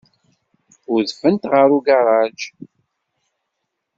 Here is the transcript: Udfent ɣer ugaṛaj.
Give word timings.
Udfent 0.95 1.49
ɣer 1.51 1.69
ugaṛaj. 1.77 2.39